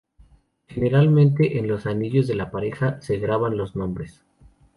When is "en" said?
1.59-1.67